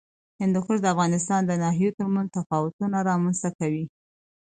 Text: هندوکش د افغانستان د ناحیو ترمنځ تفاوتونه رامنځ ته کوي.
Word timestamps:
هندوکش 0.41 0.77
د 0.81 0.85
افغانستان 0.93 1.41
د 1.45 1.51
ناحیو 1.63 1.95
ترمنځ 1.97 2.27
تفاوتونه 2.37 2.97
رامنځ 3.09 3.37
ته 3.43 3.49
کوي. 3.59 3.85